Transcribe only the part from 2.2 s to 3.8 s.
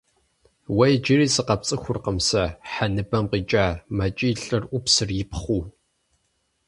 сэ, хьэ ныбэм къикӀа!—